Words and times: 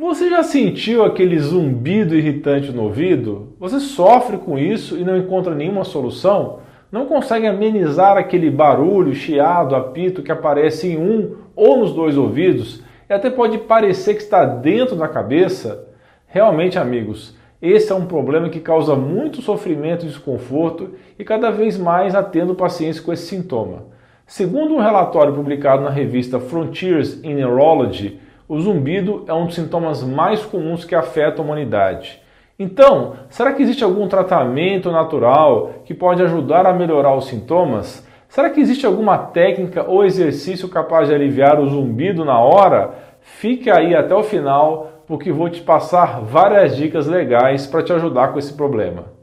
Você 0.00 0.30
já 0.30 0.44
sentiu 0.44 1.02
aquele 1.02 1.36
zumbido 1.40 2.14
irritante 2.14 2.70
no 2.70 2.84
ouvido? 2.84 3.54
Você 3.58 3.80
sofre 3.80 4.38
com 4.38 4.56
isso 4.56 4.96
e 4.96 5.02
não 5.02 5.16
encontra 5.16 5.56
nenhuma 5.56 5.82
solução? 5.82 6.60
Não 6.92 7.06
consegue 7.06 7.48
amenizar 7.48 8.16
aquele 8.16 8.48
barulho, 8.48 9.12
chiado, 9.12 9.74
apito 9.74 10.22
que 10.22 10.30
aparece 10.30 10.86
em 10.86 10.96
um 10.96 11.38
ou 11.56 11.78
nos 11.78 11.92
dois 11.92 12.16
ouvidos 12.16 12.80
e 13.10 13.12
até 13.12 13.28
pode 13.28 13.58
parecer 13.58 14.14
que 14.14 14.22
está 14.22 14.44
dentro 14.44 14.94
da 14.94 15.08
cabeça? 15.08 15.88
Realmente, 16.28 16.78
amigos, 16.78 17.36
esse 17.60 17.90
é 17.90 17.94
um 17.96 18.06
problema 18.06 18.48
que 18.48 18.60
causa 18.60 18.94
muito 18.94 19.42
sofrimento 19.42 20.04
e 20.04 20.08
desconforto 20.08 20.90
e 21.18 21.24
cada 21.24 21.50
vez 21.50 21.76
mais 21.76 22.14
atendo 22.14 22.54
pacientes 22.54 23.00
com 23.00 23.12
esse 23.12 23.26
sintoma. 23.26 23.86
Segundo 24.24 24.76
um 24.76 24.80
relatório 24.80 25.34
publicado 25.34 25.82
na 25.82 25.90
revista 25.90 26.38
Frontiers 26.38 27.18
in 27.24 27.34
Neurology, 27.34 28.20
o 28.48 28.58
zumbido 28.58 29.24
é 29.28 29.34
um 29.34 29.44
dos 29.44 29.54
sintomas 29.54 30.02
mais 30.02 30.42
comuns 30.44 30.84
que 30.84 30.94
afeta 30.94 31.42
a 31.42 31.44
humanidade. 31.44 32.20
Então, 32.58 33.12
será 33.28 33.52
que 33.52 33.62
existe 33.62 33.84
algum 33.84 34.08
tratamento 34.08 34.90
natural 34.90 35.74
que 35.84 35.94
pode 35.94 36.22
ajudar 36.22 36.66
a 36.66 36.72
melhorar 36.72 37.14
os 37.14 37.26
sintomas? 37.26 38.06
Será 38.26 38.50
que 38.50 38.60
existe 38.60 38.86
alguma 38.86 39.18
técnica 39.18 39.84
ou 39.86 40.04
exercício 40.04 40.68
capaz 40.68 41.08
de 41.08 41.14
aliviar 41.14 41.60
o 41.60 41.68
zumbido 41.68 42.24
na 42.24 42.40
hora? 42.40 42.94
Fique 43.20 43.70
aí 43.70 43.94
até 43.94 44.14
o 44.14 44.22
final, 44.22 45.04
porque 45.06 45.30
vou 45.30 45.48
te 45.48 45.60
passar 45.60 46.20
várias 46.22 46.76
dicas 46.76 47.06
legais 47.06 47.66
para 47.66 47.82
te 47.82 47.92
ajudar 47.92 48.32
com 48.32 48.38
esse 48.38 48.54
problema. 48.54 49.17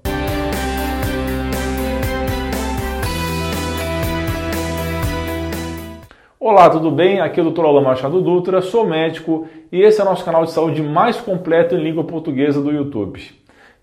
Olá, 6.48 6.70
tudo 6.70 6.92
bem? 6.92 7.20
Aqui 7.20 7.40
é 7.40 7.44
o 7.44 7.50
Dr. 7.50 7.66
Alan 7.66 7.82
Machado 7.82 8.22
Dutra, 8.22 8.62
sou 8.62 8.86
médico 8.86 9.48
e 9.72 9.82
esse 9.82 10.00
é 10.00 10.04
o 10.04 10.06
nosso 10.06 10.24
canal 10.24 10.46
de 10.46 10.52
saúde 10.52 10.80
mais 10.84 11.20
completo 11.20 11.74
em 11.74 11.82
língua 11.82 12.04
portuguesa 12.04 12.62
do 12.62 12.72
YouTube. 12.72 13.20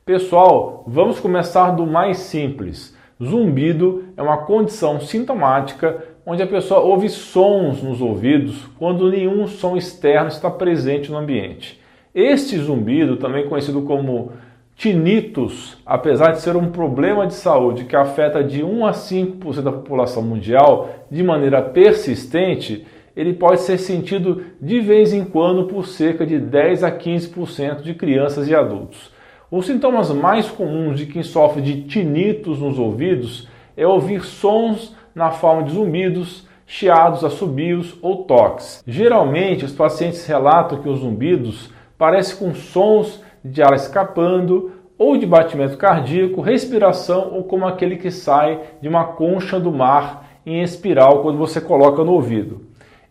Pessoal, 0.06 0.84
vamos 0.86 1.18
começar 1.18 1.72
do 1.72 1.84
mais 1.84 2.18
simples. 2.18 2.96
Zumbido 3.20 4.04
é 4.16 4.22
uma 4.22 4.44
condição 4.44 5.00
sintomática 5.00 6.04
onde 6.24 6.40
a 6.40 6.46
pessoa 6.46 6.78
ouve 6.78 7.08
sons 7.08 7.82
nos 7.82 8.00
ouvidos 8.00 8.64
quando 8.78 9.10
nenhum 9.10 9.48
som 9.48 9.76
externo 9.76 10.28
está 10.28 10.48
presente 10.48 11.10
no 11.10 11.18
ambiente. 11.18 11.82
Este 12.14 12.56
zumbido, 12.58 13.16
também 13.16 13.48
conhecido 13.48 13.82
como 13.82 14.34
Tinnitus, 14.76 15.76
apesar 15.86 16.32
de 16.32 16.40
ser 16.40 16.56
um 16.56 16.70
problema 16.70 17.26
de 17.26 17.34
saúde 17.34 17.84
que 17.84 17.94
afeta 17.94 18.42
de 18.42 18.64
1 18.64 18.86
a 18.86 18.92
5% 18.92 19.60
da 19.60 19.70
população 19.70 20.22
mundial 20.22 20.90
de 21.10 21.22
maneira 21.22 21.62
persistente, 21.62 22.84
ele 23.14 23.34
pode 23.34 23.60
ser 23.60 23.78
sentido 23.78 24.42
de 24.60 24.80
vez 24.80 25.12
em 25.12 25.24
quando 25.24 25.64
por 25.64 25.86
cerca 25.86 26.26
de 26.26 26.38
10 26.38 26.82
a 26.82 26.90
15% 26.90 27.82
de 27.82 27.94
crianças 27.94 28.48
e 28.48 28.54
adultos. 28.54 29.10
Os 29.50 29.66
sintomas 29.66 30.10
mais 30.10 30.48
comuns 30.48 30.98
de 30.98 31.06
quem 31.06 31.22
sofre 31.22 31.60
de 31.60 31.82
tinnitus 31.82 32.58
nos 32.58 32.78
ouvidos 32.78 33.46
é 33.76 33.86
ouvir 33.86 34.24
sons 34.24 34.96
na 35.14 35.30
forma 35.30 35.64
de 35.64 35.72
zumbidos, 35.72 36.48
chiados, 36.66 37.22
assobios 37.22 37.94
ou 38.00 38.24
toques. 38.24 38.82
Geralmente, 38.86 39.64
os 39.64 39.72
pacientes 39.72 40.26
relatam 40.26 40.80
que 40.80 40.88
os 40.88 41.00
zumbidos 41.00 41.70
parecem 41.98 42.38
com 42.38 42.54
sons 42.54 43.21
de 43.44 43.62
ar 43.62 43.74
escapando, 43.74 44.72
ou 44.98 45.16
de 45.16 45.26
batimento 45.26 45.76
cardíaco, 45.76 46.40
respiração 46.40 47.32
ou 47.34 47.42
como 47.42 47.66
aquele 47.66 47.96
que 47.96 48.10
sai 48.10 48.60
de 48.80 48.88
uma 48.88 49.04
concha 49.04 49.58
do 49.58 49.72
mar 49.72 50.28
em 50.46 50.62
espiral 50.62 51.22
quando 51.22 51.38
você 51.38 51.60
coloca 51.60 52.04
no 52.04 52.12
ouvido. 52.12 52.60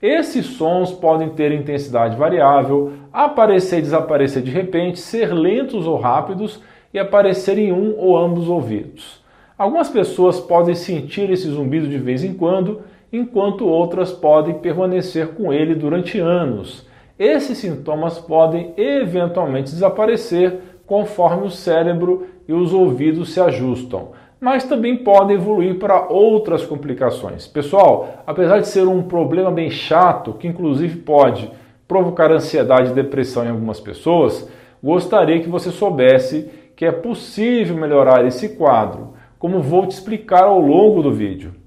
Esses 0.01 0.45
sons 0.45 0.91
podem 0.91 1.29
ter 1.29 1.51
intensidade 1.51 2.15
variável, 2.15 2.93
aparecer 3.11 3.79
e 3.79 3.81
desaparecer 3.81 4.41
de 4.41 4.49
repente, 4.49 4.99
ser 4.99 5.33
lentos 5.33 5.85
ou 5.85 5.97
rápidos 5.97 6.61
e 6.93 6.97
aparecer 6.97 7.57
em 7.57 7.73
um 7.73 7.95
ou 7.97 8.17
ambos 8.17 8.47
ouvidos. 8.47 9.21
Algumas 9.57 9.89
pessoas 9.89 10.39
podem 10.39 10.73
sentir 10.73 11.29
esse 11.29 11.49
zumbido 11.49 11.87
de 11.87 11.97
vez 11.97 12.23
em 12.23 12.33
quando, 12.33 12.81
enquanto 13.11 13.67
outras 13.67 14.11
podem 14.11 14.55
permanecer 14.55 15.27
com 15.33 15.51
ele 15.53 15.75
durante 15.75 16.19
anos 16.19 16.89
esses 17.23 17.59
sintomas 17.59 18.17
podem 18.17 18.73
eventualmente 18.75 19.69
desaparecer 19.69 20.59
conforme 20.87 21.45
o 21.45 21.51
cérebro 21.51 22.25
e 22.47 22.53
os 22.53 22.73
ouvidos 22.73 23.31
se 23.31 23.39
ajustam, 23.39 24.09
mas 24.39 24.63
também 24.63 24.97
podem 24.97 25.35
evoluir 25.35 25.77
para 25.77 26.07
outras 26.11 26.65
complicações. 26.65 27.45
Pessoal, 27.45 28.23
apesar 28.25 28.59
de 28.59 28.67
ser 28.67 28.87
um 28.87 29.03
problema 29.03 29.51
bem 29.51 29.69
chato, 29.69 30.33
que 30.33 30.47
inclusive 30.47 30.97
pode 30.97 31.51
provocar 31.87 32.31
ansiedade 32.31 32.89
e 32.89 32.95
depressão 32.95 33.45
em 33.45 33.49
algumas 33.49 33.79
pessoas, 33.79 34.49
gostaria 34.81 35.39
que 35.41 35.49
você 35.49 35.69
soubesse 35.69 36.49
que 36.75 36.85
é 36.85 36.91
possível 36.91 37.77
melhorar 37.77 38.25
esse 38.25 38.55
quadro, 38.55 39.13
como 39.37 39.61
vou 39.61 39.85
te 39.85 39.91
explicar 39.91 40.45
ao 40.45 40.59
longo 40.59 41.03
do 41.03 41.11
vídeo. 41.11 41.60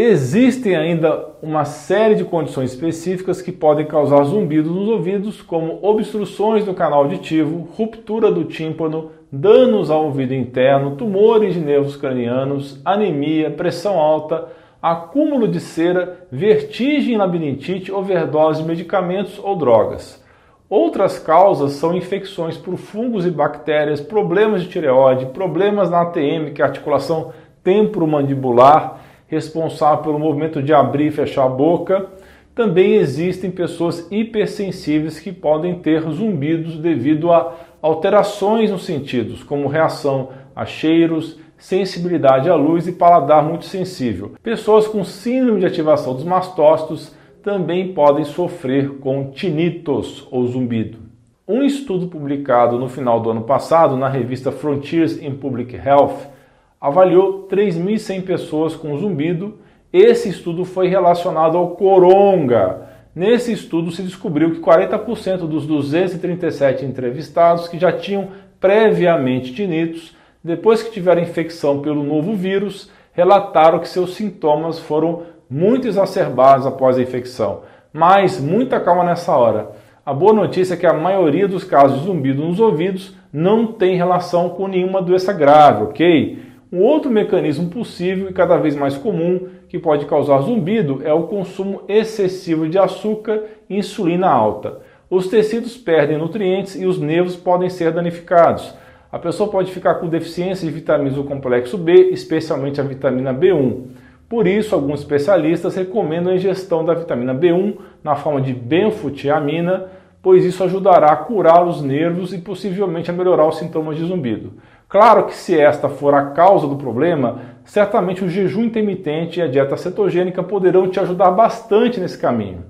Existem 0.00 0.76
ainda 0.76 1.26
uma 1.42 1.64
série 1.64 2.14
de 2.14 2.24
condições 2.24 2.70
específicas 2.70 3.42
que 3.42 3.50
podem 3.50 3.84
causar 3.84 4.22
zumbido 4.22 4.70
nos 4.70 4.88
ouvidos, 4.88 5.42
como 5.42 5.80
obstruções 5.82 6.64
do 6.64 6.72
canal 6.72 7.00
auditivo, 7.00 7.68
ruptura 7.76 8.30
do 8.30 8.44
tímpano, 8.44 9.10
danos 9.32 9.90
ao 9.90 10.04
ouvido 10.04 10.32
interno, 10.32 10.94
tumores 10.94 11.54
de 11.54 11.60
nervos 11.60 11.96
cranianos, 11.96 12.80
anemia, 12.84 13.50
pressão 13.50 13.98
alta, 13.98 14.46
acúmulo 14.80 15.48
de 15.48 15.58
cera, 15.58 16.28
vertigem, 16.30 17.16
labirintite, 17.16 17.90
overdose 17.90 18.62
de 18.62 18.68
medicamentos 18.68 19.40
ou 19.42 19.56
drogas. 19.56 20.24
Outras 20.70 21.18
causas 21.18 21.72
são 21.72 21.92
infecções 21.92 22.56
por 22.56 22.76
fungos 22.76 23.26
e 23.26 23.32
bactérias, 23.32 24.00
problemas 24.00 24.62
de 24.62 24.68
tireoide, 24.68 25.26
problemas 25.26 25.90
na 25.90 26.02
ATM, 26.02 26.52
que 26.54 26.62
é 26.62 26.64
a 26.64 26.68
articulação 26.68 27.32
temporomandibular, 27.64 29.07
responsável 29.28 30.02
pelo 30.02 30.18
movimento 30.18 30.62
de 30.62 30.72
abrir 30.72 31.06
e 31.06 31.12
fechar 31.12 31.44
a 31.44 31.48
boca. 31.48 32.06
Também 32.54 32.94
existem 32.94 33.50
pessoas 33.50 34.08
hipersensíveis 34.10 35.20
que 35.20 35.30
podem 35.30 35.78
ter 35.78 36.00
zumbidos 36.10 36.76
devido 36.78 37.30
a 37.30 37.54
alterações 37.80 38.70
nos 38.70 38.84
sentidos, 38.84 39.44
como 39.44 39.68
reação 39.68 40.30
a 40.56 40.64
cheiros, 40.64 41.38
sensibilidade 41.56 42.48
à 42.48 42.54
luz 42.54 42.88
e 42.88 42.92
paladar 42.92 43.44
muito 43.44 43.64
sensível. 43.64 44.32
Pessoas 44.42 44.88
com 44.88 45.04
síndrome 45.04 45.60
de 45.60 45.66
ativação 45.66 46.14
dos 46.14 46.24
mastócitos 46.24 47.14
também 47.42 47.92
podem 47.92 48.24
sofrer 48.24 48.98
com 48.98 49.30
tinnitus 49.30 50.26
ou 50.30 50.46
zumbido. 50.46 50.98
Um 51.46 51.62
estudo 51.62 52.08
publicado 52.08 52.78
no 52.78 52.88
final 52.88 53.20
do 53.20 53.30
ano 53.30 53.42
passado 53.42 53.96
na 53.96 54.08
revista 54.08 54.52
Frontiers 54.52 55.22
in 55.22 55.34
Public 55.34 55.74
Health 55.74 56.37
avaliou 56.80 57.48
3.100 57.50 58.22
pessoas 58.22 58.76
com 58.76 58.96
zumbido. 58.96 59.58
Esse 59.92 60.28
estudo 60.28 60.64
foi 60.64 60.88
relacionado 60.88 61.56
ao 61.56 61.70
coronga. 61.70 62.88
Nesse 63.14 63.52
estudo 63.52 63.90
se 63.90 64.02
descobriu 64.02 64.52
que 64.52 64.60
40% 64.60 65.38
dos 65.48 65.66
237 65.66 66.84
entrevistados 66.84 67.66
que 67.66 67.78
já 67.78 67.90
tinham 67.90 68.28
previamente 68.60 69.52
tinnitus, 69.52 70.16
depois 70.42 70.82
que 70.82 70.92
tiveram 70.92 71.22
infecção 71.22 71.80
pelo 71.80 72.04
novo 72.04 72.34
vírus, 72.34 72.90
relataram 73.12 73.80
que 73.80 73.88
seus 73.88 74.14
sintomas 74.14 74.78
foram 74.78 75.22
muito 75.50 75.88
exacerbados 75.88 76.66
após 76.66 76.96
a 76.96 77.02
infecção. 77.02 77.62
Mas 77.92 78.38
muita 78.40 78.78
calma 78.78 79.02
nessa 79.02 79.34
hora. 79.36 79.70
A 80.04 80.14
boa 80.14 80.32
notícia 80.32 80.74
é 80.74 80.76
que 80.76 80.86
a 80.86 80.92
maioria 80.92 81.48
dos 81.48 81.64
casos 81.64 82.00
de 82.00 82.06
zumbido 82.06 82.44
nos 82.44 82.60
ouvidos 82.60 83.16
não 83.32 83.66
tem 83.66 83.96
relação 83.96 84.50
com 84.50 84.68
nenhuma 84.68 85.02
doença 85.02 85.32
grave, 85.32 85.82
ok? 85.84 86.47
Um 86.70 86.82
outro 86.82 87.10
mecanismo 87.10 87.70
possível 87.70 88.28
e 88.28 88.32
cada 88.32 88.58
vez 88.58 88.76
mais 88.76 88.94
comum 88.94 89.48
que 89.70 89.78
pode 89.78 90.04
causar 90.04 90.42
zumbido 90.42 91.00
é 91.02 91.12
o 91.12 91.22
consumo 91.22 91.80
excessivo 91.88 92.68
de 92.68 92.78
açúcar 92.78 93.42
e 93.70 93.78
insulina 93.78 94.28
alta. 94.28 94.80
Os 95.08 95.28
tecidos 95.28 95.78
perdem 95.78 96.18
nutrientes 96.18 96.74
e 96.78 96.84
os 96.84 96.98
nervos 97.00 97.36
podem 97.36 97.70
ser 97.70 97.90
danificados. 97.90 98.74
A 99.10 99.18
pessoa 99.18 99.50
pode 99.50 99.72
ficar 99.72 99.94
com 99.94 100.08
deficiência 100.08 100.68
de 100.68 100.74
vitaminas 100.74 101.14
do 101.14 101.24
complexo 101.24 101.78
B, 101.78 102.10
especialmente 102.10 102.78
a 102.78 102.84
vitamina 102.84 103.32
B1. 103.32 103.84
Por 104.28 104.46
isso, 104.46 104.74
alguns 104.74 105.00
especialistas 105.00 105.74
recomendam 105.74 106.30
a 106.30 106.36
ingestão 106.36 106.84
da 106.84 106.92
vitamina 106.92 107.34
B1 107.34 107.76
na 108.04 108.14
forma 108.14 108.42
de 108.42 108.52
benfutiamina, 108.52 109.86
pois 110.20 110.44
isso 110.44 110.62
ajudará 110.62 111.12
a 111.12 111.16
curar 111.16 111.66
os 111.66 111.80
nervos 111.80 112.34
e 112.34 112.38
possivelmente 112.38 113.10
a 113.10 113.14
melhorar 113.14 113.48
os 113.48 113.56
sintomas 113.56 113.96
de 113.96 114.04
zumbido. 114.04 114.52
Claro 114.88 115.24
que 115.24 115.34
se 115.34 115.58
esta 115.58 115.88
for 115.88 116.14
a 116.14 116.30
causa 116.30 116.66
do 116.66 116.76
problema, 116.76 117.42
certamente 117.62 118.24
o 118.24 118.28
jejum 118.28 118.64
intermitente 118.64 119.38
e 119.38 119.42
a 119.42 119.46
dieta 119.46 119.76
cetogênica 119.76 120.42
poderão 120.42 120.88
te 120.88 120.98
ajudar 120.98 121.30
bastante 121.30 122.00
nesse 122.00 122.16
caminho. 122.16 122.64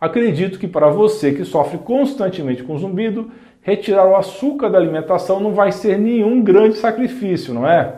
Acredito 0.00 0.58
que 0.58 0.66
para 0.66 0.88
você 0.88 1.32
que 1.32 1.44
sofre 1.44 1.78
constantemente 1.78 2.64
com 2.64 2.76
zumbido, 2.76 3.30
retirar 3.62 4.04
o 4.06 4.16
açúcar 4.16 4.68
da 4.68 4.78
alimentação 4.78 5.38
não 5.38 5.52
vai 5.52 5.70
ser 5.70 5.96
nenhum 5.96 6.42
grande 6.42 6.76
sacrifício, 6.76 7.54
não 7.54 7.68
é? 7.68 7.94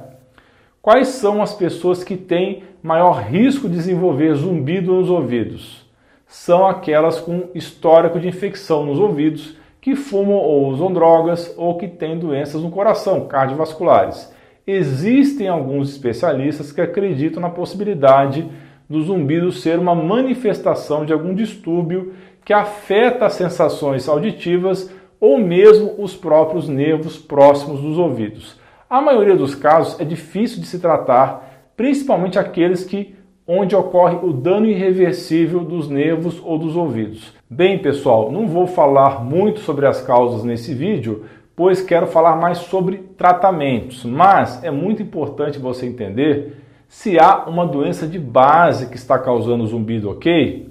Quais 0.83 1.09
são 1.09 1.41
as 1.41 1.55
pessoas 1.55 2.05
que 2.05 2.17
têm 2.17 2.65
maior 2.83 3.23
risco 3.23 3.69
de 3.69 3.77
desenvolver 3.77 4.35
zumbido 4.35 4.93
nos 4.93 5.09
ouvidos? 5.09 5.87
São 6.27 6.67
aquelas 6.67 7.21
com 7.21 7.49
histórico 7.55 8.21
de 8.21 8.29
infecção 8.29 8.85
nos 8.85 8.99
ouvidos 8.99 9.57
que 9.83 9.97
fumam 9.97 10.37
ou 10.37 10.69
usam 10.69 10.93
drogas 10.93 11.53
ou 11.59 11.77
que 11.77 11.89
têm 11.89 12.17
doenças 12.17 12.63
no 12.63 12.71
coração, 12.71 13.27
cardiovasculares. 13.27 14.33
Existem 14.65 15.49
alguns 15.49 15.91
especialistas 15.91 16.71
que 16.71 16.81
acreditam 16.81 17.43
na 17.43 17.51
possibilidade 17.51 18.49
do 18.89 19.03
zumbido 19.03 19.51
ser 19.51 19.81
uma 19.81 19.93
manifestação 19.93 21.05
de 21.05 21.13
algum 21.13 21.35
distúrbio 21.35 22.13
que 22.45 22.53
afeta 22.53 23.27
as 23.27 23.33
sensações 23.33 24.09
auditivas 24.09 24.89
ou 25.19 25.37
mesmo 25.39 25.97
os 25.99 26.15
próprios 26.15 26.69
nervos 26.69 27.19
próximos 27.19 27.81
dos 27.81 27.99
ouvidos. 27.99 28.61
A 28.89 29.01
maioria 29.01 29.37
dos 29.37 29.57
casos 29.57 29.99
é 30.01 30.05
difícil 30.05 30.61
de 30.61 30.67
se 30.69 30.79
tratar, 30.79 31.73
principalmente 31.77 32.39
aqueles 32.39 32.85
que 32.85 33.17
onde 33.55 33.77
ocorre 33.77 34.19
o 34.23 34.33
dano 34.33 34.65
irreversível 34.65 35.61
dos 35.61 35.87
nervos 35.87 36.41
ou 36.43 36.57
dos 36.57 36.75
ouvidos. 36.75 37.35
Bem, 37.51 37.79
pessoal, 37.79 38.33
não 38.33 38.47
vou 38.47 38.67
falar 38.67 39.23
muito 39.23 39.61
sobre 39.61 39.87
as 39.87 40.01
causas 40.01 40.43
nesse 40.43 40.73
vídeo, 40.73 41.27
pois 41.55 41.83
quero 41.83 42.07
falar 42.07 42.35
mais 42.37 42.59
sobre 42.59 42.97
tratamentos, 43.19 44.07
mas 44.07 44.65
é 44.65 44.71
muito 44.71 45.03
importante 45.03 45.59
você 45.59 45.85
entender 45.85 46.57
se 46.89 47.19
há 47.19 47.45
uma 47.45 47.67
doença 47.67 48.07
de 48.07 48.19
base 48.19 48.87
que 48.87 48.97
está 48.97 49.19
causando 49.19 49.67
zumbido, 49.67 50.09
ok? 50.09 50.71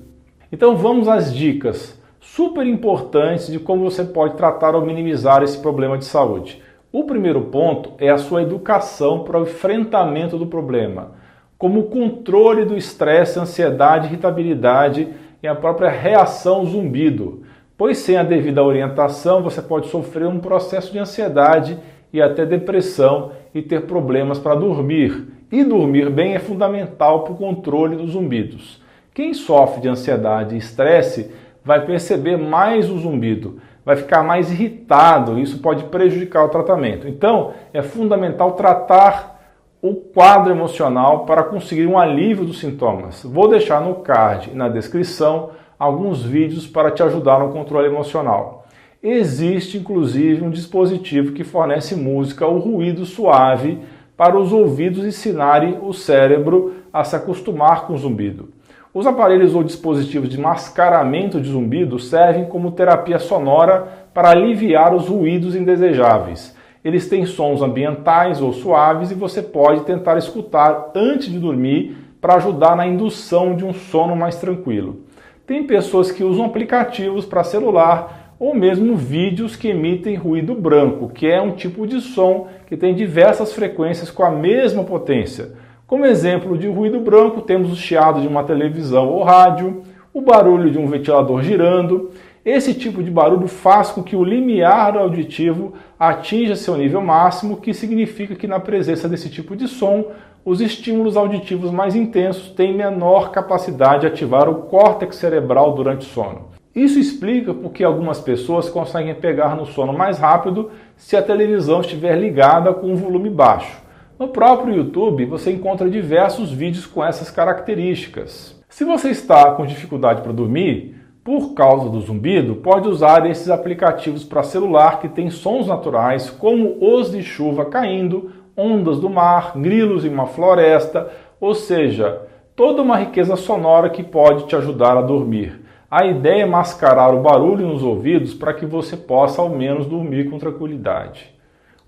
Então 0.52 0.76
vamos 0.76 1.08
às 1.08 1.32
dicas 1.32 2.02
super 2.20 2.66
importantes 2.66 3.46
de 3.46 3.60
como 3.60 3.84
você 3.84 4.04
pode 4.04 4.36
tratar 4.36 4.74
ou 4.76 4.84
minimizar 4.84 5.44
esse 5.44 5.60
problema 5.60 6.00
de 6.00 6.06
saúde. 6.06 6.60
O 6.92 7.04
primeiro 7.04 7.42
ponto 7.42 7.92
é 8.00 8.10
a 8.10 8.18
sua 8.18 8.42
educação 8.42 9.24
para 9.24 9.40
o 9.40 9.44
enfrentamento 9.44 10.36
do 10.36 10.48
problema, 10.48 11.21
como 11.62 11.82
o 11.82 11.84
controle 11.84 12.66
do 12.66 12.76
estresse, 12.76 13.38
ansiedade, 13.38 14.08
irritabilidade 14.08 15.08
e 15.44 15.48
a 15.48 15.54
própria 15.54 15.92
reação 15.92 16.66
zumbido, 16.66 17.44
pois 17.78 18.00
sem 18.00 18.18
a 18.18 18.24
devida 18.24 18.64
orientação 18.64 19.44
você 19.44 19.62
pode 19.62 19.88
sofrer 19.90 20.26
um 20.26 20.40
processo 20.40 20.92
de 20.92 20.98
ansiedade 20.98 21.78
e 22.12 22.20
até 22.20 22.48
depressão 22.48 23.34
e 23.54 23.62
ter 23.62 23.82
problemas 23.82 24.40
para 24.40 24.56
dormir. 24.56 25.28
E 25.52 25.64
dormir 25.64 26.10
bem 26.10 26.34
é 26.34 26.40
fundamental 26.40 27.26
para 27.26 27.34
o 27.34 27.38
controle 27.38 27.96
dos 27.96 28.14
zumbidos. 28.14 28.82
Quem 29.14 29.32
sofre 29.32 29.82
de 29.82 29.88
ansiedade 29.88 30.56
e 30.56 30.58
estresse 30.58 31.30
vai 31.64 31.86
perceber 31.86 32.38
mais 32.38 32.90
o 32.90 32.98
zumbido, 32.98 33.60
vai 33.86 33.98
ficar 33.98 34.24
mais 34.24 34.52
irritado, 34.52 35.38
isso 35.38 35.60
pode 35.60 35.84
prejudicar 35.84 36.44
o 36.44 36.50
tratamento. 36.50 37.08
Então, 37.08 37.54
é 37.72 37.84
fundamental 37.84 38.54
tratar 38.54 39.41
o 39.82 39.96
quadro 39.96 40.52
emocional 40.52 41.26
para 41.26 41.44
conseguir 41.44 41.88
um 41.88 41.98
alívio 41.98 42.46
dos 42.46 42.60
sintomas. 42.60 43.24
Vou 43.24 43.48
deixar 43.48 43.82
no 43.82 43.96
card 43.96 44.52
e 44.52 44.56
na 44.56 44.70
descrição 44.70 45.50
alguns 45.80 46.22
vídeos 46.22 46.68
para 46.68 46.92
te 46.92 47.02
ajudar 47.02 47.40
no 47.40 47.52
controle 47.52 47.88
emocional. 47.88 48.66
Existe 49.02 49.80
inclusive 49.80 50.44
um 50.44 50.52
dispositivo 50.52 51.32
que 51.32 51.44
fornece 51.44 51.96
música 51.96 52.46
ou 52.46 52.60
ruído 52.60 53.04
suave 53.04 53.80
para 54.16 54.38
os 54.38 54.54
ouvidos 54.54 55.04
ensinarem 55.04 55.80
o 55.82 55.92
cérebro 55.92 56.76
a 56.94 57.04
se 57.04 57.16
acostumar 57.16 57.88
com 57.88 57.94
o 57.94 57.98
zumbido. 57.98 58.50
Os 58.94 59.08
aparelhos 59.08 59.56
ou 59.56 59.64
dispositivos 59.64 60.30
de 60.30 60.40
mascaramento 60.40 61.42
de 61.42 61.50
zumbido 61.50 61.98
servem 61.98 62.46
como 62.46 62.74
terapia 62.74 63.18
sonora 63.18 63.88
para 64.14 64.30
aliviar 64.30 64.94
os 64.94 65.08
ruídos 65.08 65.56
indesejáveis. 65.56 66.56
Eles 66.84 67.08
têm 67.08 67.26
sons 67.26 67.62
ambientais 67.62 68.42
ou 68.42 68.52
suaves 68.54 69.12
e 69.12 69.16
você 69.16 69.42
pode 69.42 69.82
tentar 69.82 70.18
escutar 70.18 70.92
antes 70.96 71.30
de 71.30 71.38
dormir 71.38 71.96
para 72.20 72.36
ajudar 72.36 72.76
na 72.76 72.88
indução 72.88 73.56
de 73.56 73.64
um 73.64 73.74
sono 73.74 74.16
mais 74.16 74.38
tranquilo. 74.38 75.02
Tem 75.46 75.66
pessoas 75.66 76.12
que 76.12 76.24
usam 76.24 76.46
aplicativos 76.46 77.26
para 77.26 77.44
celular 77.44 78.36
ou 78.40 78.56
mesmo 78.56 78.96
vídeos 78.96 79.56
que 79.56 79.70
emitem 79.70 80.16
ruído 80.16 80.56
branco, 80.56 81.10
que 81.10 81.28
é 81.28 81.40
um 81.40 81.52
tipo 81.52 81.86
de 81.86 82.02
som 82.02 82.48
que 82.66 82.76
tem 82.76 82.96
diversas 82.96 83.54
frequências 83.54 84.10
com 84.10 84.24
a 84.24 84.32
mesma 84.32 84.84
potência. 84.84 85.52
Como 85.86 86.06
exemplo 86.06 86.58
de 86.58 86.68
ruído 86.68 87.00
branco, 87.00 87.42
temos 87.42 87.72
o 87.72 87.76
chiado 87.76 88.22
de 88.22 88.28
uma 88.28 88.44
televisão 88.44 89.10
ou 89.10 89.24
rádio, 89.24 89.84
o 90.14 90.22
barulho 90.22 90.72
de 90.72 90.80
um 90.80 90.88
ventilador 90.88 91.44
girando. 91.44 92.12
Esse 92.44 92.74
tipo 92.74 93.04
de 93.04 93.12
barulho 93.12 93.48
faz 93.48 93.92
com 93.92 94.02
que 94.02 94.16
o 94.16 94.24
limiar 94.24 94.98
auditivo 94.98 95.74
atinja 96.00 96.56
seu 96.56 96.76
nível 96.76 97.00
máximo, 97.00 97.58
que 97.58 97.72
significa 97.72 98.34
que 98.34 98.48
na 98.48 98.60
presença 98.60 99.08
desse 99.08 99.30
tipo 99.30 99.56
de 99.56 99.68
som, 99.68 100.06
os 100.44 100.60
estímulos 100.60 101.16
auditivos 101.16 101.70
mais 101.70 101.96
intensos 101.96 102.50
têm 102.50 102.76
menor 102.76 103.30
capacidade 103.30 104.02
de 104.02 104.08
ativar 104.08 104.50
o 104.50 104.64
córtex 104.64 105.18
cerebral 105.18 105.74
durante 105.74 106.02
o 106.02 106.10
sono. 106.10 106.50
Isso 106.74 106.98
explica 106.98 107.54
porque 107.54 107.84
algumas 107.84 108.20
pessoas 108.20 108.68
conseguem 108.68 109.14
pegar 109.14 109.56
no 109.56 109.68
sono 109.68 109.94
mais 109.94 110.18
rápido 110.18 110.72
se 110.98 111.16
a 111.16 111.22
televisão 111.22 111.82
estiver 111.82 112.18
ligada 112.18 112.74
com 112.74 112.92
o 112.92 112.96
volume 112.96 113.30
baixo. 113.30 113.84
No 114.18 114.30
próprio 114.30 114.74
YouTube 114.74 115.26
você 115.26 115.52
encontra 115.52 115.88
diversos 115.88 116.52
vídeos 116.52 116.88
com 116.88 117.06
essas 117.06 117.30
características. 117.30 118.60
Se 118.68 118.84
você 118.84 119.10
está 119.10 119.52
com 119.52 119.66
dificuldade 119.66 120.22
para 120.24 120.32
dormir, 120.32 121.01
por 121.24 121.54
causa 121.54 121.90
do 121.90 122.00
zumbido, 122.00 122.56
pode 122.56 122.88
usar 122.88 123.30
esses 123.30 123.50
aplicativos 123.50 124.24
para 124.24 124.42
celular 124.42 125.00
que 125.00 125.08
têm 125.08 125.30
sons 125.30 125.68
naturais, 125.68 126.30
como 126.30 126.78
os 126.82 127.12
de 127.12 127.22
chuva 127.22 127.66
caindo, 127.66 128.32
ondas 128.58 129.00
do 129.00 129.10
mar, 129.10 129.54
grilos 129.56 130.04
em 130.04 130.10
uma 130.10 130.26
floresta, 130.26 131.12
ou 131.40 131.54
seja, 131.54 132.24
toda 132.56 132.82
uma 132.82 132.98
riqueza 132.98 133.36
sonora 133.36 133.90
que 133.90 134.04
pode 134.04 134.46
te 134.46 134.56
ajudar 134.56 134.98
a 134.98 135.02
dormir. 135.02 135.62
A 135.90 136.06
ideia 136.06 136.44
é 136.44 136.46
mascarar 136.46 137.14
o 137.14 137.22
barulho 137.22 137.68
nos 137.68 137.84
ouvidos 137.84 138.34
para 138.34 138.54
que 138.54 138.66
você 138.66 138.98
possa 138.98 139.42
ao 139.42 139.50
menos 139.50 139.86
dormir 139.86 140.30
com 140.30 140.40
tranquilidade. 140.40 141.36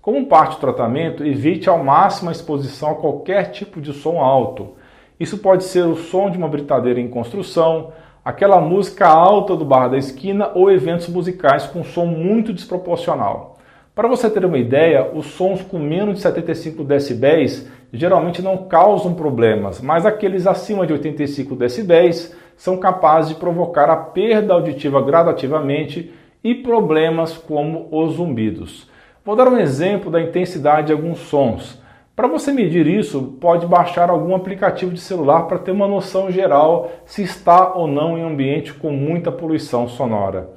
Como 0.00 0.26
parte 0.26 0.56
do 0.56 0.60
tratamento, 0.60 1.24
evite 1.24 1.68
ao 1.68 1.82
máximo 1.82 2.28
a 2.28 2.32
exposição 2.32 2.90
a 2.90 2.94
qualquer 2.96 3.50
tipo 3.50 3.80
de 3.80 3.94
som 3.94 4.20
alto. 4.20 4.74
Isso 5.18 5.38
pode 5.38 5.64
ser 5.64 5.86
o 5.86 5.96
som 5.96 6.30
de 6.30 6.36
uma 6.36 6.48
britadeira 6.48 7.00
em 7.00 7.08
construção, 7.08 7.92
aquela 8.24 8.60
música 8.60 9.06
alta 9.06 9.54
do 9.54 9.64
bar 9.64 9.88
da 9.88 9.98
esquina 9.98 10.50
ou 10.54 10.70
eventos 10.70 11.08
musicais 11.08 11.66
com 11.66 11.84
som 11.84 12.06
muito 12.06 12.52
desproporcional. 12.52 13.58
Para 13.94 14.08
você 14.08 14.30
ter 14.30 14.44
uma 14.44 14.58
ideia, 14.58 15.10
os 15.14 15.26
sons 15.26 15.62
com 15.62 15.78
menos 15.78 16.14
de 16.14 16.20
75 16.22 16.82
decibéis 16.82 17.68
geralmente 17.92 18.42
não 18.42 18.56
causam 18.66 19.14
problemas, 19.14 19.80
mas 19.80 20.04
aqueles 20.04 20.46
acima 20.46 20.86
de 20.86 20.92
85 20.94 21.54
decibéis 21.54 22.34
são 22.56 22.76
capazes 22.76 23.28
de 23.28 23.36
provocar 23.36 23.88
a 23.90 23.96
perda 23.96 24.54
auditiva 24.54 25.00
gradativamente 25.02 26.12
e 26.42 26.54
problemas 26.54 27.36
como 27.36 27.88
os 27.90 28.14
zumbidos. 28.14 28.88
Vou 29.24 29.36
dar 29.36 29.48
um 29.48 29.58
exemplo 29.58 30.10
da 30.10 30.20
intensidade 30.20 30.88
de 30.88 30.92
alguns 30.92 31.18
sons. 31.18 31.80
Para 32.16 32.28
você 32.28 32.52
medir 32.52 32.86
isso, 32.86 33.36
pode 33.40 33.66
baixar 33.66 34.08
algum 34.08 34.36
aplicativo 34.36 34.92
de 34.92 35.00
celular 35.00 35.48
para 35.48 35.58
ter 35.58 35.72
uma 35.72 35.88
noção 35.88 36.30
geral 36.30 36.92
se 37.04 37.22
está 37.22 37.74
ou 37.74 37.88
não 37.88 38.16
em 38.16 38.22
ambiente 38.22 38.72
com 38.72 38.92
muita 38.92 39.32
poluição 39.32 39.88
sonora. 39.88 40.50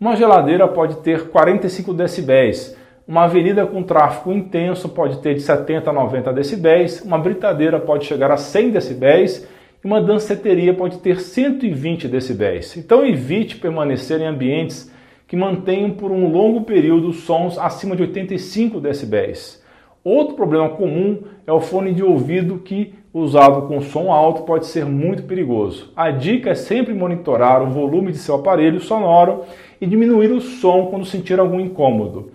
Uma 0.00 0.16
geladeira 0.16 0.66
pode 0.66 0.96
ter 0.96 1.28
45 1.28 1.92
decibéis, 1.92 2.74
uma 3.06 3.24
avenida 3.24 3.66
com 3.66 3.82
tráfego 3.82 4.32
intenso 4.32 4.88
pode 4.88 5.18
ter 5.18 5.34
de 5.34 5.42
70 5.42 5.90
a 5.90 5.92
90 5.92 6.32
decibéis, 6.32 7.02
uma 7.02 7.18
britadeira 7.18 7.78
pode 7.78 8.06
chegar 8.06 8.30
a 8.30 8.38
100 8.38 8.70
decibéis 8.70 9.46
e 9.84 9.86
uma 9.86 10.00
danceteria 10.00 10.72
pode 10.72 10.96
ter 10.96 11.20
120 11.20 12.08
decibéis. 12.08 12.74
Então 12.78 13.04
evite 13.04 13.56
permanecer 13.56 14.18
em 14.18 14.26
ambientes 14.26 14.90
que 15.28 15.36
mantenham 15.36 15.90
por 15.90 16.10
um 16.10 16.32
longo 16.32 16.62
período 16.62 17.12
sons 17.12 17.58
acima 17.58 17.94
de 17.94 18.00
85 18.00 18.80
decibéis. 18.80 19.61
Outro 20.04 20.34
problema 20.34 20.68
comum 20.68 21.18
é 21.46 21.52
o 21.52 21.60
fone 21.60 21.92
de 21.92 22.02
ouvido 22.02 22.58
que, 22.58 22.92
usado 23.14 23.68
com 23.68 23.80
som 23.80 24.10
alto, 24.10 24.42
pode 24.42 24.66
ser 24.66 24.84
muito 24.84 25.22
perigoso. 25.22 25.92
A 25.94 26.10
dica 26.10 26.50
é 26.50 26.54
sempre 26.56 26.92
monitorar 26.92 27.62
o 27.62 27.70
volume 27.70 28.10
de 28.10 28.18
seu 28.18 28.34
aparelho 28.34 28.80
sonoro 28.80 29.42
e 29.80 29.86
diminuir 29.86 30.32
o 30.32 30.40
som 30.40 30.86
quando 30.86 31.04
sentir 31.04 31.38
algum 31.38 31.60
incômodo. 31.60 32.32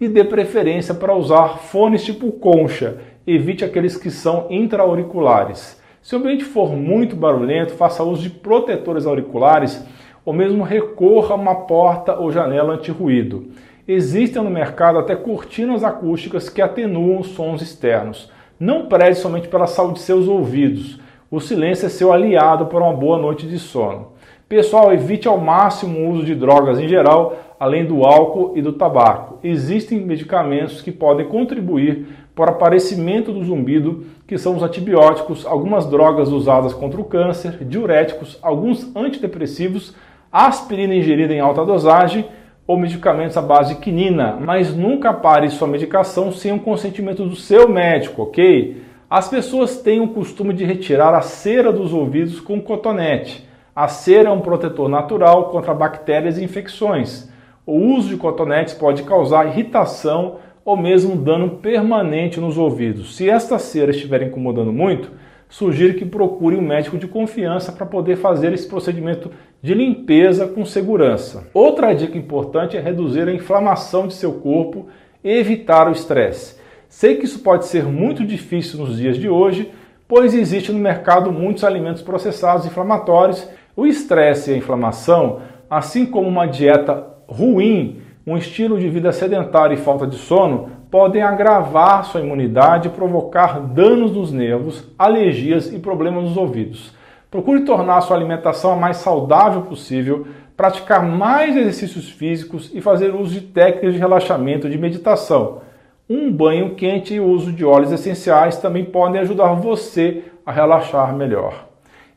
E 0.00 0.08
dê 0.08 0.24
preferência 0.24 0.94
para 0.94 1.14
usar 1.14 1.58
fones 1.58 2.02
tipo 2.02 2.32
concha, 2.32 3.02
evite 3.26 3.66
aqueles 3.66 3.98
que 3.98 4.10
são 4.10 4.46
intra-auriculares. 4.48 5.78
Se 6.00 6.16
o 6.16 6.18
ambiente 6.18 6.44
for 6.44 6.74
muito 6.74 7.14
barulhento, 7.14 7.74
faça 7.74 8.02
uso 8.02 8.22
de 8.22 8.30
protetores 8.30 9.04
auriculares 9.04 9.84
ou 10.24 10.32
mesmo 10.32 10.64
recorra 10.64 11.34
a 11.34 11.38
uma 11.38 11.54
porta 11.54 12.18
ou 12.18 12.32
janela 12.32 12.72
anti-ruído. 12.72 13.48
Existem 13.92 14.40
no 14.40 14.50
mercado 14.50 15.00
até 15.00 15.16
cortinas 15.16 15.82
acústicas 15.82 16.48
que 16.48 16.62
atenuam 16.62 17.24
sons 17.24 17.60
externos. 17.60 18.30
Não 18.56 18.86
preze 18.86 19.20
somente 19.20 19.48
pela 19.48 19.66
saúde 19.66 19.94
de 19.94 20.02
seus 20.02 20.28
ouvidos. 20.28 21.00
O 21.28 21.40
silêncio 21.40 21.86
é 21.86 21.88
seu 21.88 22.12
aliado 22.12 22.66
para 22.66 22.84
uma 22.84 22.92
boa 22.92 23.18
noite 23.18 23.48
de 23.48 23.58
sono. 23.58 24.12
Pessoal, 24.48 24.92
evite 24.92 25.26
ao 25.26 25.38
máximo 25.38 25.98
o 25.98 26.10
uso 26.10 26.24
de 26.24 26.36
drogas 26.36 26.78
em 26.78 26.86
geral, 26.86 27.34
além 27.58 27.84
do 27.84 28.04
álcool 28.04 28.52
e 28.54 28.62
do 28.62 28.74
tabaco. 28.74 29.40
Existem 29.42 29.98
medicamentos 29.98 30.80
que 30.80 30.92
podem 30.92 31.26
contribuir 31.26 32.06
para 32.32 32.52
o 32.52 32.54
aparecimento 32.54 33.32
do 33.32 33.42
zumbido, 33.42 34.04
que 34.24 34.38
são 34.38 34.54
os 34.54 34.62
antibióticos, 34.62 35.44
algumas 35.44 35.84
drogas 35.84 36.28
usadas 36.28 36.72
contra 36.72 37.00
o 37.00 37.04
câncer, 37.04 37.64
diuréticos, 37.64 38.38
alguns 38.40 38.94
antidepressivos 38.94 39.96
aspirina 40.32 40.94
ingerida 40.94 41.34
em 41.34 41.40
alta 41.40 41.64
dosagem 41.64 42.24
ou 42.70 42.76
medicamentos 42.76 43.36
à 43.36 43.42
base 43.42 43.74
de 43.74 43.80
quinina, 43.80 44.38
mas 44.40 44.72
nunca 44.72 45.12
pare 45.12 45.50
sua 45.50 45.66
medicação 45.66 46.30
sem 46.30 46.52
o 46.52 46.60
consentimento 46.60 47.24
do 47.24 47.34
seu 47.34 47.68
médico, 47.68 48.22
ok? 48.22 48.80
As 49.10 49.28
pessoas 49.28 49.78
têm 49.78 50.00
o 50.00 50.10
costume 50.10 50.54
de 50.54 50.64
retirar 50.64 51.12
a 51.12 51.20
cera 51.20 51.72
dos 51.72 51.92
ouvidos 51.92 52.38
com 52.38 52.60
cotonete. 52.60 53.44
A 53.74 53.88
cera 53.88 54.28
é 54.28 54.32
um 54.32 54.38
protetor 54.38 54.88
natural 54.88 55.46
contra 55.46 55.74
bactérias 55.74 56.38
e 56.38 56.44
infecções. 56.44 57.28
O 57.66 57.72
uso 57.72 58.10
de 58.10 58.16
cotonetes 58.16 58.72
pode 58.72 59.02
causar 59.02 59.48
irritação 59.48 60.36
ou 60.64 60.76
mesmo 60.76 61.16
dano 61.16 61.56
permanente 61.56 62.38
nos 62.38 62.56
ouvidos. 62.56 63.16
Se 63.16 63.28
esta 63.28 63.58
cera 63.58 63.90
estiver 63.90 64.22
incomodando 64.22 64.72
muito, 64.72 65.10
sugiro 65.50 65.94
que 65.94 66.06
procure 66.06 66.56
um 66.56 66.62
médico 66.62 66.96
de 66.96 67.08
confiança 67.08 67.72
para 67.72 67.84
poder 67.84 68.16
fazer 68.16 68.52
esse 68.52 68.66
procedimento 68.66 69.30
de 69.60 69.74
limpeza 69.74 70.46
com 70.46 70.64
segurança. 70.64 71.48
Outra 71.52 71.92
dica 71.92 72.16
importante 72.16 72.76
é 72.76 72.80
reduzir 72.80 73.28
a 73.28 73.34
inflamação 73.34 74.06
de 74.06 74.14
seu 74.14 74.34
corpo 74.34 74.86
e 75.22 75.28
evitar 75.30 75.88
o 75.88 75.92
estresse. 75.92 76.58
Sei 76.88 77.16
que 77.16 77.24
isso 77.24 77.40
pode 77.40 77.66
ser 77.66 77.84
muito 77.84 78.24
difícil 78.24 78.78
nos 78.78 78.96
dias 78.96 79.18
de 79.18 79.28
hoje, 79.28 79.70
pois 80.08 80.34
existe 80.34 80.72
no 80.72 80.78
mercado 80.78 81.30
muitos 81.30 81.64
alimentos 81.64 82.00
processados 82.00 82.64
inflamatórios. 82.64 83.46
O 83.76 83.86
estresse 83.86 84.50
e 84.50 84.54
a 84.54 84.56
inflamação, 84.56 85.40
assim 85.68 86.06
como 86.06 86.28
uma 86.28 86.46
dieta 86.46 87.06
ruim, 87.28 88.00
um 88.26 88.36
estilo 88.36 88.78
de 88.78 88.88
vida 88.88 89.12
sedentário 89.12 89.74
e 89.74 89.78
falta 89.80 90.06
de 90.06 90.16
sono, 90.16 90.70
podem 90.90 91.22
agravar 91.22 92.04
sua 92.04 92.20
imunidade 92.20 92.88
e 92.88 92.90
provocar 92.90 93.60
danos 93.60 94.12
nos 94.12 94.32
nervos, 94.32 94.88
alergias 94.98 95.72
e 95.72 95.78
problemas 95.78 96.24
nos 96.24 96.36
ouvidos. 96.36 96.92
Procure 97.30 97.60
tornar 97.60 98.00
sua 98.00 98.16
alimentação 98.16 98.72
a 98.72 98.76
mais 98.76 98.96
saudável 98.96 99.62
possível, 99.62 100.26
praticar 100.56 101.02
mais 101.06 101.56
exercícios 101.56 102.10
físicos 102.10 102.70
e 102.74 102.80
fazer 102.80 103.14
uso 103.14 103.32
de 103.32 103.40
técnicas 103.40 103.94
de 103.94 104.00
relaxamento 104.00 104.66
e 104.66 104.70
de 104.70 104.76
meditação. 104.76 105.60
Um 106.08 106.32
banho 106.32 106.74
quente 106.74 107.14
e 107.14 107.20
o 107.20 107.26
uso 107.26 107.52
de 107.52 107.64
óleos 107.64 107.92
essenciais 107.92 108.58
também 108.58 108.84
podem 108.84 109.20
ajudar 109.20 109.54
você 109.54 110.24
a 110.44 110.50
relaxar 110.50 111.14
melhor. 111.14 111.68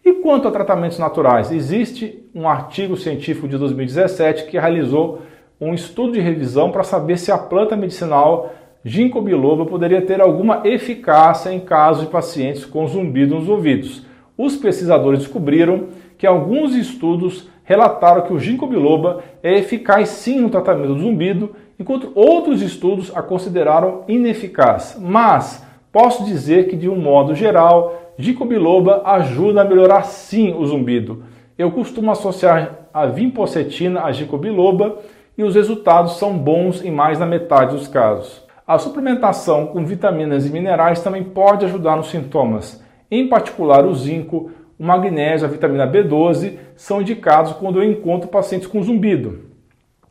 E 0.03 0.13
quanto 0.13 0.47
a 0.47 0.51
tratamentos 0.51 0.97
naturais, 0.97 1.51
existe 1.51 2.27
um 2.33 2.49
artigo 2.49 2.97
científico 2.97 3.47
de 3.47 3.57
2017 3.57 4.47
que 4.47 4.57
realizou 4.59 5.21
um 5.61 5.73
estudo 5.73 6.13
de 6.13 6.19
revisão 6.19 6.71
para 6.71 6.83
saber 6.83 7.17
se 7.17 7.31
a 7.31 7.37
planta 7.37 7.75
medicinal 7.75 8.51
ginkgo 8.85 9.21
biloba 9.21 9.65
poderia 9.65 10.01
ter 10.01 10.21
alguma 10.21 10.61
eficácia 10.65 11.51
em 11.51 11.59
casos 11.59 12.03
de 12.03 12.11
pacientes 12.11 12.65
com 12.65 12.85
zumbido 12.85 13.35
nos 13.35 13.47
ouvidos. 13.47 14.05
Os 14.37 14.57
pesquisadores 14.57 15.19
descobriram 15.19 15.87
que 16.17 16.27
alguns 16.27 16.75
estudos 16.75 17.47
relataram 17.63 18.23
que 18.23 18.33
o 18.33 18.39
ginkgo 18.39 18.67
biloba 18.67 19.23
é 19.41 19.57
eficaz 19.57 20.09
sim 20.09 20.41
no 20.41 20.49
tratamento 20.49 20.95
do 20.95 20.99
zumbido, 20.99 21.51
enquanto 21.79 22.11
outros 22.13 22.61
estudos 22.61 23.11
a 23.15 23.21
consideraram 23.21 24.03
ineficaz. 24.07 24.97
Mas 24.99 25.65
posso 25.91 26.25
dizer 26.25 26.67
que 26.67 26.75
de 26.75 26.89
um 26.89 26.97
modo 26.97 27.33
geral, 27.33 28.13
ginkgo 28.17 28.45
biloba 28.45 29.01
ajuda 29.05 29.61
a 29.61 29.65
melhorar 29.65 30.03
sim 30.03 30.53
o 30.53 30.65
zumbido. 30.65 31.23
Eu 31.57 31.71
costumo 31.71 32.11
associar 32.11 32.87
a 32.93 33.05
vinpocetina 33.05 34.03
a 34.03 34.11
ginkgo 34.11 34.37
biloba 34.37 34.97
e 35.37 35.43
os 35.43 35.55
resultados 35.55 36.17
são 36.17 36.37
bons 36.37 36.83
em 36.83 36.91
mais 36.91 37.17
da 37.19 37.25
metade 37.25 37.75
dos 37.75 37.87
casos. 37.87 38.42
A 38.65 38.79
suplementação 38.79 39.67
com 39.67 39.83
vitaminas 39.83 40.45
e 40.45 40.49
minerais 40.49 41.01
também 41.01 41.21
pode 41.21 41.65
ajudar 41.65 41.97
nos 41.97 42.09
sintomas. 42.09 42.81
Em 43.11 43.27
particular, 43.27 43.85
o 43.85 43.93
zinco, 43.93 44.51
o 44.79 44.85
magnésio, 44.85 45.45
a 45.45 45.51
vitamina 45.51 45.85
B12 45.85 46.53
são 46.73 47.01
indicados 47.01 47.51
quando 47.51 47.81
eu 47.81 47.91
encontro 47.91 48.29
pacientes 48.29 48.65
com 48.65 48.81
zumbido. 48.81 49.49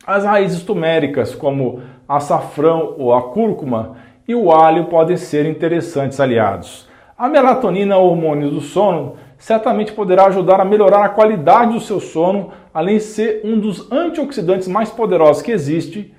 As 0.05 0.23
raízes 0.23 0.61
tuméricas, 0.61 1.33
como 1.33 1.81
açafrão 2.07 2.93
ou 2.99 3.15
a 3.15 3.23
cúrcuma, 3.23 3.97
e 4.27 4.35
o 4.35 4.51
alho 4.51 4.85
podem 4.85 5.17
ser 5.17 5.47
interessantes 5.47 6.19
aliados. 6.19 6.87
A 7.17 7.27
melatonina, 7.27 7.97
hormônio 7.97 8.51
do 8.51 8.61
sono, 8.61 9.15
certamente 9.35 9.93
poderá 9.93 10.25
ajudar 10.25 10.61
a 10.61 10.65
melhorar 10.65 11.03
a 11.03 11.09
qualidade 11.09 11.73
do 11.73 11.79
seu 11.79 11.99
sono, 11.99 12.51
além 12.71 12.97
de 12.97 13.03
ser 13.03 13.41
um 13.43 13.59
dos 13.59 13.91
antioxidantes 13.91 14.67
mais 14.67 14.91
poderosos 14.91 15.41
que 15.41 15.51
existe 15.51 16.13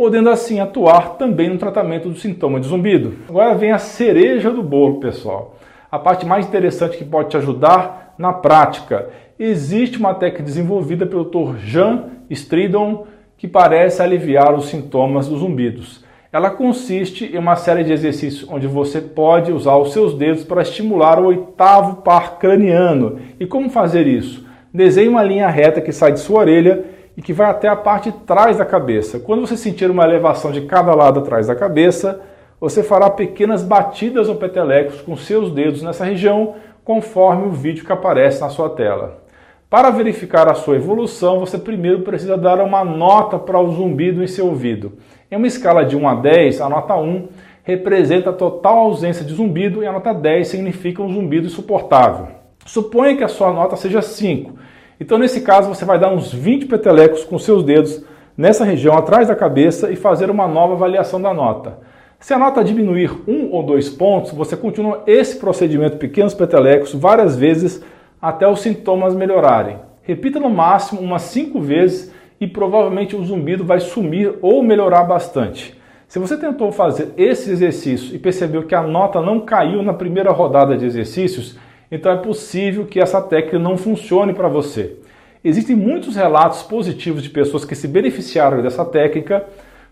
podendo 0.00 0.30
assim 0.30 0.60
atuar 0.60 1.18
também 1.18 1.50
no 1.50 1.58
tratamento 1.58 2.08
do 2.08 2.18
sintoma 2.18 2.58
de 2.58 2.66
zumbido. 2.66 3.16
Agora 3.28 3.54
vem 3.54 3.70
a 3.70 3.76
cereja 3.76 4.50
do 4.50 4.62
bolo, 4.62 4.98
pessoal. 4.98 5.58
A 5.92 5.98
parte 5.98 6.24
mais 6.24 6.46
interessante 6.46 6.96
que 6.96 7.04
pode 7.04 7.28
te 7.28 7.36
ajudar 7.36 8.14
na 8.16 8.32
prática. 8.32 9.10
Existe 9.38 9.98
uma 9.98 10.14
técnica 10.14 10.42
desenvolvida 10.42 11.04
pelo 11.04 11.24
Dr. 11.24 11.58
Jean 11.58 12.04
Stridon 12.30 13.06
que 13.36 13.46
parece 13.46 14.00
aliviar 14.00 14.54
os 14.54 14.70
sintomas 14.70 15.28
dos 15.28 15.40
zumbidos. 15.40 16.02
Ela 16.32 16.48
consiste 16.48 17.26
em 17.26 17.36
uma 17.36 17.56
série 17.56 17.84
de 17.84 17.92
exercícios 17.92 18.48
onde 18.50 18.66
você 18.66 19.02
pode 19.02 19.52
usar 19.52 19.76
os 19.76 19.92
seus 19.92 20.14
dedos 20.14 20.44
para 20.44 20.62
estimular 20.62 21.18
o 21.18 21.26
oitavo 21.26 21.96
par 22.00 22.38
craniano. 22.38 23.18
E 23.38 23.44
como 23.44 23.68
fazer 23.68 24.06
isso? 24.06 24.46
Desenhe 24.72 25.08
uma 25.10 25.22
linha 25.22 25.48
reta 25.48 25.78
que 25.78 25.92
sai 25.92 26.12
de 26.12 26.20
sua 26.20 26.40
orelha 26.40 26.86
e 27.20 27.22
que 27.22 27.34
vai 27.34 27.50
até 27.50 27.68
a 27.68 27.76
parte 27.76 28.10
de 28.10 28.16
trás 28.20 28.56
da 28.56 28.64
cabeça. 28.64 29.20
Quando 29.20 29.46
você 29.46 29.54
sentir 29.54 29.90
uma 29.90 30.04
elevação 30.04 30.50
de 30.50 30.62
cada 30.62 30.94
lado 30.94 31.20
atrás 31.20 31.48
da 31.48 31.54
cabeça, 31.54 32.18
você 32.58 32.82
fará 32.82 33.10
pequenas 33.10 33.62
batidas 33.62 34.26
ou 34.30 34.36
petelecos 34.36 35.02
com 35.02 35.14
seus 35.18 35.52
dedos 35.52 35.82
nessa 35.82 36.02
região, 36.02 36.54
conforme 36.82 37.46
o 37.46 37.50
vídeo 37.50 37.84
que 37.84 37.92
aparece 37.92 38.40
na 38.40 38.48
sua 38.48 38.70
tela. 38.70 39.22
Para 39.68 39.90
verificar 39.90 40.48
a 40.48 40.54
sua 40.54 40.76
evolução, 40.76 41.40
você 41.40 41.58
primeiro 41.58 42.00
precisa 42.00 42.38
dar 42.38 42.58
uma 42.58 42.82
nota 42.82 43.38
para 43.38 43.60
o 43.60 43.70
zumbido 43.70 44.24
em 44.24 44.26
seu 44.26 44.46
ouvido. 44.46 44.94
Em 45.30 45.36
uma 45.36 45.46
escala 45.46 45.84
de 45.84 45.98
1 45.98 46.08
a 46.08 46.14
10, 46.14 46.62
a 46.62 46.70
nota 46.70 46.96
1 46.96 47.28
representa 47.64 48.30
a 48.30 48.32
total 48.32 48.78
ausência 48.78 49.26
de 49.26 49.34
zumbido 49.34 49.82
e 49.82 49.86
a 49.86 49.92
nota 49.92 50.14
10 50.14 50.48
significa 50.48 51.02
um 51.02 51.12
zumbido 51.12 51.48
insuportável. 51.48 52.28
Suponha 52.64 53.14
que 53.14 53.24
a 53.24 53.28
sua 53.28 53.52
nota 53.52 53.76
seja 53.76 54.00
5 54.00 54.59
então, 55.00 55.16
nesse 55.16 55.40
caso, 55.40 55.68
você 55.68 55.84
vai 55.84 55.98
dar 55.98 56.12
uns 56.12 56.30
20 56.32 56.66
petelecos 56.66 57.24
com 57.24 57.38
seus 57.38 57.64
dedos 57.64 58.04
nessa 58.36 58.64
região 58.64 58.94
atrás 58.94 59.28
da 59.28 59.34
cabeça 59.34 59.90
e 59.90 59.96
fazer 59.96 60.30
uma 60.30 60.46
nova 60.46 60.74
avaliação 60.74 61.20
da 61.20 61.32
nota. 61.32 61.78
Se 62.18 62.34
a 62.34 62.38
nota 62.38 62.62
diminuir 62.62 63.10
um 63.26 63.50
ou 63.50 63.62
dois 63.62 63.88
pontos, 63.88 64.32
você 64.32 64.54
continua 64.54 65.02
esse 65.06 65.38
procedimento 65.38 65.96
pequenos 65.96 66.34
petelecos 66.34 66.92
várias 66.92 67.34
vezes 67.34 67.82
até 68.20 68.46
os 68.46 68.60
sintomas 68.60 69.14
melhorarem. 69.14 69.78
Repita 70.02 70.38
no 70.38 70.50
máximo 70.50 71.00
umas 71.00 71.22
5 71.22 71.58
vezes 71.60 72.12
e 72.38 72.46
provavelmente 72.46 73.16
o 73.16 73.24
zumbido 73.24 73.64
vai 73.64 73.80
sumir 73.80 74.34
ou 74.42 74.62
melhorar 74.62 75.04
bastante. 75.04 75.80
Se 76.06 76.18
você 76.18 76.36
tentou 76.36 76.72
fazer 76.72 77.14
esse 77.16 77.50
exercício 77.50 78.14
e 78.14 78.18
percebeu 78.18 78.64
que 78.64 78.74
a 78.74 78.82
nota 78.82 79.22
não 79.22 79.40
caiu 79.40 79.82
na 79.82 79.94
primeira 79.94 80.30
rodada 80.30 80.76
de 80.76 80.84
exercícios, 80.84 81.56
então 81.90 82.12
é 82.12 82.16
possível 82.16 82.86
que 82.86 83.00
essa 83.00 83.20
técnica 83.20 83.58
não 83.58 83.76
funcione 83.76 84.32
para 84.32 84.48
você. 84.48 84.96
Existem 85.42 85.74
muitos 85.74 86.16
relatos 86.16 86.62
positivos 86.62 87.22
de 87.22 87.30
pessoas 87.30 87.64
que 87.64 87.74
se 87.74 87.88
beneficiaram 87.88 88.62
dessa 88.62 88.84
técnica, 88.84 89.44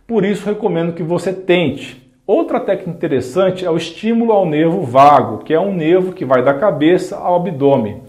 por 0.07 0.25
isso 0.25 0.47
recomendo 0.47 0.93
que 0.93 1.03
você 1.03 1.33
tente. 1.33 2.07
Outra 2.27 2.61
técnica 2.61 2.91
interessante 2.91 3.65
é 3.65 3.71
o 3.71 3.77
estímulo 3.77 4.33
ao 4.33 4.45
nervo 4.45 4.83
vago, 4.83 5.39
que 5.39 5.55
é 5.55 5.59
um 5.59 5.75
nervo 5.75 6.13
que 6.13 6.27
vai 6.27 6.43
da 6.43 6.53
cabeça 6.53 7.17
ao 7.17 7.37
abdômen. 7.37 8.03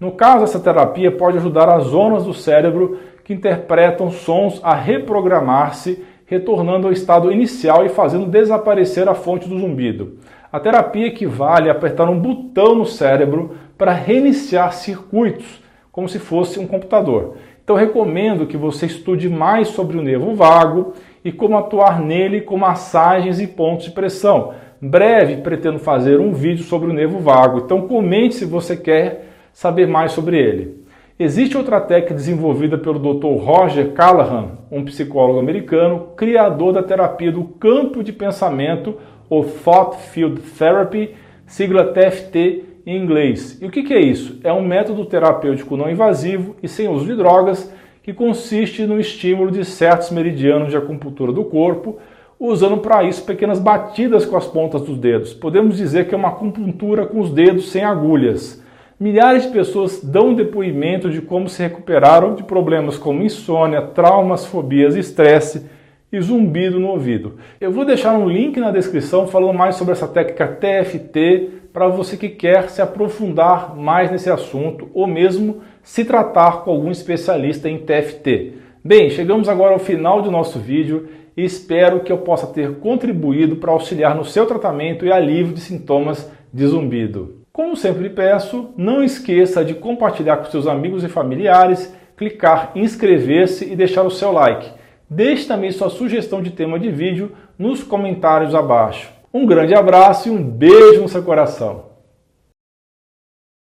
No 0.00 0.10
caso, 0.10 0.42
essa 0.42 0.58
terapia 0.58 1.12
pode 1.12 1.36
ajudar 1.36 1.68
as 1.68 1.84
zonas 1.84 2.24
do 2.24 2.34
cérebro 2.34 2.98
que 3.22 3.32
interpretam 3.32 4.10
sons 4.10 4.58
a 4.64 4.74
reprogramar-se, 4.74 6.04
retornando 6.26 6.88
ao 6.88 6.92
estado 6.92 7.30
inicial 7.30 7.86
e 7.86 7.88
fazendo 7.88 8.26
desaparecer 8.26 9.08
a 9.08 9.14
fonte 9.14 9.48
do 9.48 9.56
zumbido. 9.56 10.18
A 10.52 10.58
terapia 10.58 11.06
equivale 11.06 11.68
a 11.68 11.72
apertar 11.72 12.10
um 12.10 12.18
botão 12.18 12.74
no 12.74 12.84
cérebro 12.84 13.52
para 13.78 13.92
reiniciar 13.92 14.72
circuitos, 14.72 15.62
como 15.92 16.08
se 16.08 16.18
fosse 16.18 16.58
um 16.58 16.66
computador. 16.66 17.36
Então 17.62 17.76
recomendo 17.76 18.46
que 18.46 18.56
você 18.56 18.86
estude 18.86 19.28
mais 19.28 19.68
sobre 19.68 19.96
o 19.96 20.02
nervo 20.02 20.34
vago 20.34 20.94
e 21.24 21.30
como 21.30 21.56
atuar 21.56 22.00
nele 22.00 22.40
com 22.40 22.56
massagens 22.56 23.40
e 23.40 23.46
pontos 23.46 23.84
de 23.84 23.92
pressão. 23.92 24.52
Breve 24.82 25.36
pretendo 25.36 25.78
fazer 25.78 26.18
um 26.18 26.32
vídeo 26.32 26.64
sobre 26.64 26.90
o 26.90 26.92
nervo 26.92 27.20
vago, 27.20 27.58
então 27.58 27.86
comente 27.86 28.34
se 28.34 28.44
você 28.44 28.76
quer 28.76 29.26
saber 29.52 29.86
mais 29.86 30.10
sobre 30.10 30.36
ele. 30.36 30.80
Existe 31.16 31.56
outra 31.56 31.80
técnica 31.80 32.14
desenvolvida 32.14 32.76
pelo 32.78 32.98
Dr. 32.98 33.44
Roger 33.44 33.92
Callahan, 33.92 34.58
um 34.72 34.84
psicólogo 34.84 35.38
americano, 35.38 36.08
criador 36.16 36.72
da 36.72 36.82
terapia 36.82 37.30
do 37.30 37.44
campo 37.44 38.02
de 38.02 38.12
pensamento 38.12 38.96
ou 39.30 39.44
Thought 39.44 39.96
Field 40.10 40.40
Therapy, 40.58 41.14
sigla 41.46 41.84
TFT 41.92 42.64
em 42.84 43.00
inglês. 43.00 43.56
E 43.62 43.66
o 43.66 43.70
que, 43.70 43.94
é 43.94 44.00
isso? 44.00 44.40
É 44.42 44.52
um 44.52 44.66
método 44.66 45.06
terapêutico 45.06 45.76
não 45.76 45.88
invasivo 45.88 46.56
e 46.60 46.66
sem 46.66 46.88
uso 46.88 47.06
de 47.06 47.14
drogas 47.14 47.72
que 48.02 48.12
consiste 48.12 48.84
no 48.84 48.98
estímulo 48.98 49.50
de 49.50 49.64
certos 49.64 50.10
meridianos 50.10 50.70
de 50.70 50.76
acupuntura 50.76 51.32
do 51.32 51.44
corpo, 51.44 51.98
usando 52.38 52.78
para 52.78 53.04
isso 53.04 53.22
pequenas 53.24 53.60
batidas 53.60 54.24
com 54.24 54.36
as 54.36 54.46
pontas 54.46 54.82
dos 54.82 54.98
dedos. 54.98 55.32
Podemos 55.32 55.76
dizer 55.76 56.08
que 56.08 56.14
é 56.14 56.18
uma 56.18 56.28
acupuntura 56.28 57.06
com 57.06 57.20
os 57.20 57.30
dedos 57.30 57.70
sem 57.70 57.84
agulhas. 57.84 58.64
Milhares 58.98 59.44
de 59.44 59.50
pessoas 59.50 60.02
dão 60.02 60.34
depoimento 60.34 61.08
de 61.10 61.22
como 61.22 61.48
se 61.48 61.62
recuperaram 61.62 62.34
de 62.34 62.42
problemas 62.42 62.98
como 62.98 63.22
insônia, 63.22 63.82
traumas, 63.82 64.44
fobias, 64.44 64.96
estresse 64.96 65.66
e 66.12 66.20
zumbido 66.20 66.80
no 66.80 66.88
ouvido. 66.88 67.36
Eu 67.60 67.70
vou 67.70 67.84
deixar 67.84 68.18
um 68.18 68.28
link 68.28 68.58
na 68.58 68.70
descrição 68.70 69.26
falando 69.26 69.56
mais 69.56 69.76
sobre 69.76 69.92
essa 69.92 70.08
técnica 70.08 70.46
TFT 70.46 71.60
para 71.72 71.88
você 71.88 72.16
que 72.16 72.28
quer 72.28 72.68
se 72.68 72.82
aprofundar 72.82 73.76
mais 73.76 74.10
nesse 74.10 74.28
assunto 74.28 74.88
ou 74.92 75.06
mesmo 75.06 75.60
se 75.82 76.04
tratar 76.04 76.62
com 76.62 76.70
algum 76.70 76.90
especialista 76.90 77.68
em 77.68 77.78
TFT. 77.78 78.54
Bem, 78.82 79.10
chegamos 79.10 79.48
agora 79.48 79.72
ao 79.72 79.78
final 79.78 80.20
do 80.22 80.30
nosso 80.30 80.58
vídeo 80.58 81.08
e 81.36 81.44
espero 81.44 82.00
que 82.00 82.10
eu 82.10 82.18
possa 82.18 82.46
ter 82.46 82.78
contribuído 82.78 83.56
para 83.56 83.70
auxiliar 83.70 84.16
no 84.16 84.24
seu 84.24 84.46
tratamento 84.46 85.06
e 85.06 85.12
alívio 85.12 85.54
de 85.54 85.60
sintomas 85.60 86.30
de 86.52 86.66
zumbido. 86.66 87.40
Como 87.52 87.76
sempre 87.76 88.08
peço, 88.08 88.70
não 88.76 89.02
esqueça 89.02 89.64
de 89.64 89.74
compartilhar 89.74 90.38
com 90.38 90.46
seus 90.46 90.66
amigos 90.66 91.04
e 91.04 91.08
familiares, 91.08 91.94
clicar 92.16 92.72
em 92.74 92.82
inscrever-se 92.82 93.70
e 93.70 93.76
deixar 93.76 94.02
o 94.02 94.10
seu 94.10 94.32
like. 94.32 94.79
Deixe 95.10 95.44
também 95.44 95.72
sua 95.72 95.90
sugestão 95.90 96.40
de 96.40 96.52
tema 96.52 96.78
de 96.78 96.88
vídeo 96.88 97.32
nos 97.58 97.82
comentários 97.82 98.54
abaixo. 98.54 99.10
Um 99.34 99.44
grande 99.44 99.74
abraço 99.74 100.28
e 100.28 100.30
um 100.30 100.40
beijo 100.40 101.02
no 101.02 101.08
seu 101.08 101.24
coração. 101.24 101.89